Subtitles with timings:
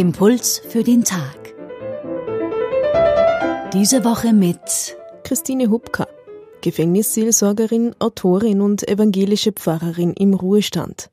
[0.00, 1.54] Impuls für den Tag.
[3.74, 6.08] Diese Woche mit Christine Hubka,
[6.62, 11.10] Gefängnisseelsorgerin, Autorin und evangelische Pfarrerin im Ruhestand.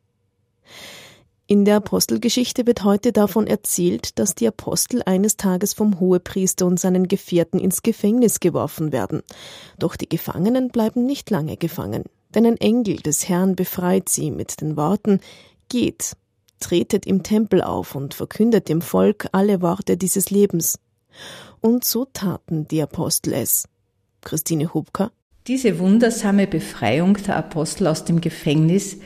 [1.48, 6.80] In der Apostelgeschichte wird heute davon erzählt, dass die Apostel eines Tages vom Hohepriester und
[6.80, 9.22] seinen Gefährten ins Gefängnis geworfen werden.
[9.78, 14.62] Doch die Gefangenen bleiben nicht lange gefangen, denn ein Engel des Herrn befreit sie mit
[14.62, 15.20] den Worten
[15.68, 16.16] Geht,
[16.60, 20.80] tretet im Tempel auf und verkündet dem Volk alle Worte dieses Lebens.
[21.62, 23.68] Und so taten die Apostel es.
[24.22, 25.12] Christine Hubka.
[25.48, 28.98] Diese wundersame Befreiung der Apostel aus dem Gefängnis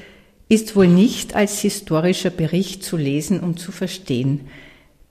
[0.49, 4.49] ist wohl nicht als historischer Bericht zu lesen und zu verstehen,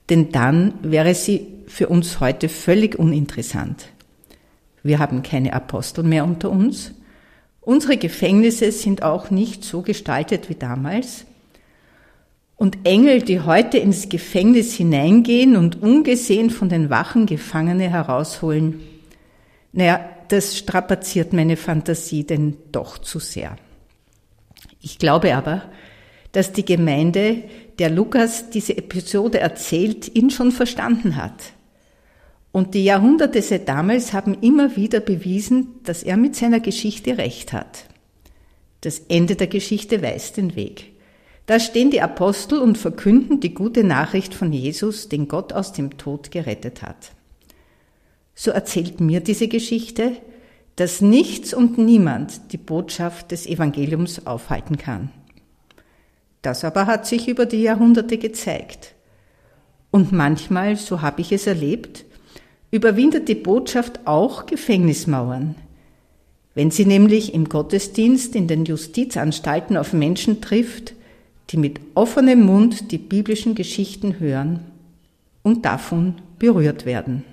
[0.09, 3.87] denn dann wäre sie für uns heute völlig uninteressant.
[4.83, 6.91] Wir haben keine Apostel mehr unter uns.
[7.61, 11.25] Unsere Gefängnisse sind auch nicht so gestaltet wie damals.
[12.61, 18.81] Und Engel, die heute ins Gefängnis hineingehen und ungesehen von den Wachen Gefangene herausholen,
[19.73, 23.55] naja, das strapaziert meine Fantasie denn doch zu sehr.
[24.79, 25.71] Ich glaube aber,
[26.33, 27.45] dass die Gemeinde,
[27.79, 31.53] der Lukas diese Episode erzählt, ihn schon verstanden hat.
[32.51, 37.53] Und die Jahrhunderte seit damals haben immer wieder bewiesen, dass er mit seiner Geschichte recht
[37.53, 37.85] hat.
[38.81, 40.91] Das Ende der Geschichte weist den Weg.
[41.45, 45.97] Da stehen die Apostel und verkünden die gute Nachricht von Jesus, den Gott aus dem
[45.97, 47.11] Tod gerettet hat.
[48.35, 50.13] So erzählt mir diese Geschichte,
[50.75, 55.11] dass nichts und niemand die Botschaft des Evangeliums aufhalten kann.
[56.41, 58.95] Das aber hat sich über die Jahrhunderte gezeigt.
[59.91, 62.05] Und manchmal, so habe ich es erlebt,
[62.71, 65.55] überwindet die Botschaft auch Gefängnismauern.
[66.55, 70.95] Wenn sie nämlich im Gottesdienst in den Justizanstalten auf Menschen trifft,
[71.51, 74.61] die mit offenem Mund die biblischen Geschichten hören
[75.43, 77.23] und davon berührt werden.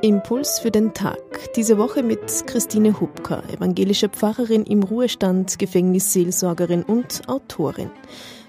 [0.00, 1.18] Impuls für den Tag.
[1.54, 7.90] Diese Woche mit Christine Hubka, evangelische Pfarrerin im Ruhestand, Gefängnisseelsorgerin und Autorin.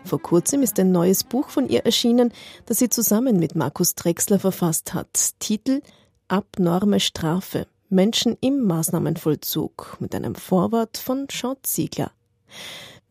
[0.05, 2.31] Vor kurzem ist ein neues Buch von ihr erschienen,
[2.65, 5.39] das sie zusammen mit Markus Drexler verfasst hat.
[5.39, 5.81] Titel
[6.27, 7.67] Abnorme Strafe.
[7.89, 12.11] Menschen im Maßnahmenvollzug mit einem Vorwort von Sean Ziegler.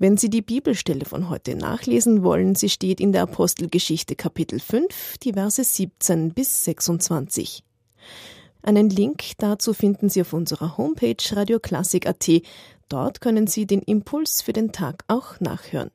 [0.00, 5.18] Wenn Sie die Bibelstelle von heute nachlesen wollen, sie steht in der Apostelgeschichte Kapitel 5,
[5.18, 7.64] die Verse 17 bis 26.
[8.62, 12.30] Einen Link dazu finden Sie auf unserer Homepage radioklassik.at.
[12.88, 15.90] Dort können Sie den Impuls für den Tag auch nachhören.